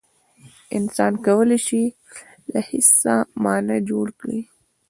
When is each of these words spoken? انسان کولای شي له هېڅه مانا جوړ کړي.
انسان 0.77 1.13
کولای 1.25 1.59
شي 1.67 1.81
له 2.51 2.59
هېڅه 2.69 3.13
مانا 3.43 3.77
جوړ 3.89 4.07
کړي. 4.19 4.39